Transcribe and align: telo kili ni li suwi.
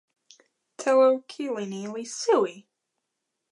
telo 0.79 1.07
kili 1.29 1.63
ni 1.71 1.81
li 1.93 2.03
suwi. 2.19 2.53